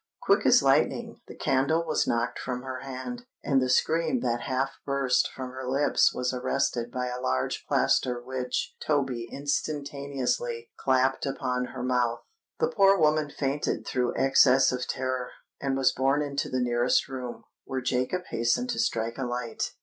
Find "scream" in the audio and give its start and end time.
3.69-4.21